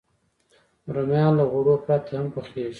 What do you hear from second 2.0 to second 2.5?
هم